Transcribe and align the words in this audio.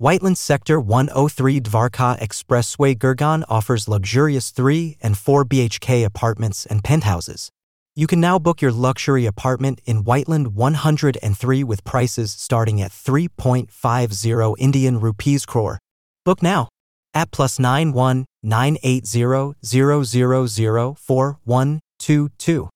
Whiteland 0.00 0.38
Sector 0.38 0.78
103 0.78 1.60
Dwarka 1.60 2.16
Expressway 2.20 2.96
Gurgaon 2.96 3.42
offers 3.48 3.88
luxurious 3.88 4.52
3 4.52 4.96
and 5.02 5.18
4 5.18 5.44
BHK 5.44 6.04
apartments 6.04 6.64
and 6.66 6.84
penthouses. 6.84 7.50
You 7.96 8.06
can 8.06 8.20
now 8.20 8.38
book 8.38 8.62
your 8.62 8.70
luxury 8.70 9.26
apartment 9.26 9.80
in 9.86 10.04
Whiteland 10.04 10.54
103 10.54 11.64
with 11.64 11.82
prices 11.82 12.30
starting 12.30 12.80
at 12.80 12.92
3.50 12.92 14.54
Indian 14.60 15.00
rupees 15.00 15.44
crore. 15.44 15.80
Book 16.24 16.44
now 16.44 16.68
at 17.12 17.32
plus 17.32 17.58
nine 17.58 17.92
one 17.92 18.24
nine 18.40 18.76
eight 18.84 19.04
zero 19.04 19.54
zero 19.64 20.04
zero 20.04 20.46
zero 20.46 20.94
four 20.94 21.40
one 21.42 21.80
two 21.98 22.28
two. 22.38 22.68